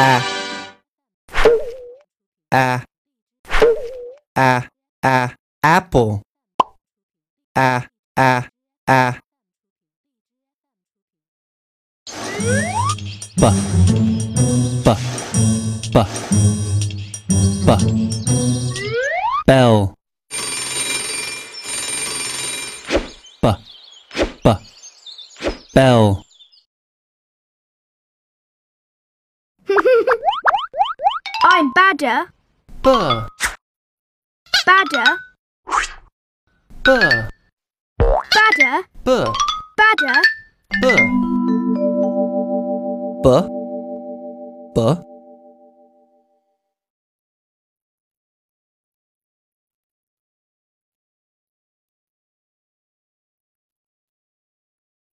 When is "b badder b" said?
32.82-36.90, 36.84-39.24, 39.04-40.84